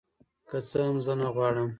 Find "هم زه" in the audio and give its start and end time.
0.87-1.13